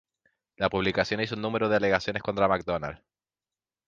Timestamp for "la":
0.57-0.67